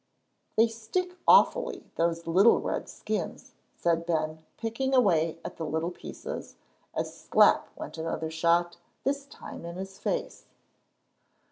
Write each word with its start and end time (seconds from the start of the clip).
"They 0.55 0.67
stick 0.67 1.15
awfully, 1.27 1.91
those 1.95 2.25
little 2.25 2.59
red 2.59 2.89
skins," 2.89 3.53
said 3.75 4.07
Ben, 4.07 4.43
picking 4.57 4.95
away 4.95 5.37
at 5.45 5.57
the 5.57 5.63
little 5.63 5.91
pieces, 5.91 6.55
as 6.95 7.15
slap 7.15 7.69
went 7.77 7.99
another 7.99 8.31
shot, 8.31 8.77
this 9.03 9.25
time 9.27 9.63
in 9.63 9.75
his 9.75 9.99
face. 9.99 10.47